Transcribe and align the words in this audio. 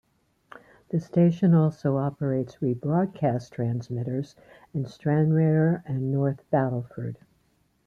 The 0.89 0.99
station 0.99 1.53
also 1.53 1.97
operates 1.97 2.55
rebroadcast 2.55 3.51
transmitters 3.51 4.35
in 4.73 4.87
Stranraer 4.87 5.83
and 5.85 6.11
North 6.11 6.41
Battleford. 6.49 7.19